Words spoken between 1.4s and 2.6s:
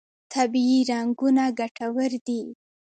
ګټور دي.